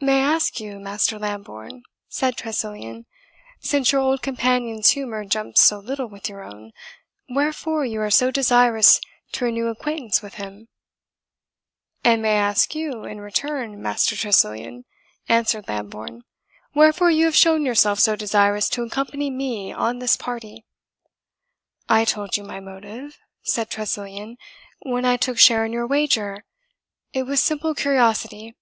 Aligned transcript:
"May 0.00 0.22
I 0.22 0.34
ask 0.36 0.58
you, 0.58 0.78
Master 0.78 1.18
Lambourne," 1.18 1.82
said 2.08 2.34
Tressilian, 2.34 3.04
"since 3.60 3.92
your 3.92 4.00
old 4.00 4.22
companion's 4.22 4.88
humour 4.88 5.26
jumps 5.26 5.60
so 5.60 5.80
little 5.80 6.06
with 6.06 6.30
your 6.30 6.42
own, 6.42 6.72
wherefore 7.28 7.84
you 7.84 8.00
are 8.00 8.10
so 8.10 8.30
desirous 8.30 9.02
to 9.32 9.44
renew 9.44 9.66
acquaintance 9.66 10.22
with 10.22 10.36
him?" 10.36 10.68
"And 12.02 12.22
may 12.22 12.36
I 12.36 12.48
ask 12.48 12.74
you, 12.74 13.04
in 13.04 13.20
return, 13.20 13.82
Master 13.82 14.16
Tressilian," 14.16 14.86
answered 15.28 15.68
Lambourne, 15.68 16.22
"wherefore 16.74 17.10
you 17.10 17.26
have 17.26 17.36
shown 17.36 17.66
yourself 17.66 17.98
so 18.00 18.16
desirous 18.16 18.70
to 18.70 18.82
accompany 18.82 19.28
me 19.28 19.74
on 19.74 19.98
this 19.98 20.16
party?" 20.16 20.64
"I 21.86 22.06
told 22.06 22.38
you 22.38 22.44
my 22.44 22.60
motive," 22.60 23.18
said 23.42 23.68
Tressilian, 23.68 24.38
"when 24.78 25.04
I 25.04 25.18
took 25.18 25.36
share 25.36 25.66
in 25.66 25.72
your 25.74 25.86
wager 25.86 26.46
it 27.12 27.24
was 27.24 27.42
simple 27.42 27.74
curiosity." 27.74 28.54